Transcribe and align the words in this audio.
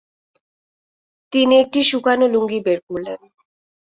তিনি 1.33 1.53
একটি 1.63 1.79
শুকনো 1.83 2.25
লুঙ্গি 2.27 2.59
বের 2.65 2.79
করলেন। 2.87 3.19